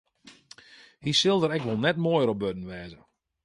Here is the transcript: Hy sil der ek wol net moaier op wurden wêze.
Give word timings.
Hy 1.03 1.11
sil 1.19 1.39
der 1.41 1.55
ek 1.57 1.65
wol 1.67 1.79
net 1.81 1.97
moaier 2.03 2.31
op 2.33 2.41
wurden 2.41 2.67
wêze. 2.69 2.99